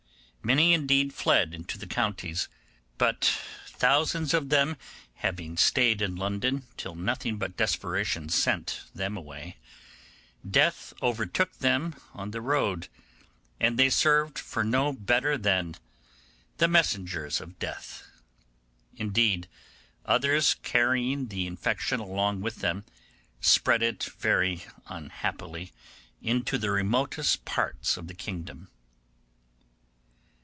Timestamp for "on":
12.15-12.31